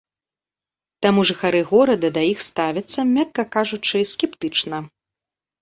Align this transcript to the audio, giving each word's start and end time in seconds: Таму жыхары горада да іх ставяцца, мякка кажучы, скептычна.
Таму 1.05 1.25
жыхары 1.31 1.61
горада 1.71 2.07
да 2.17 2.23
іх 2.31 2.39
ставяцца, 2.49 2.99
мякка 3.15 3.47
кажучы, 3.57 3.97
скептычна. 4.15 4.77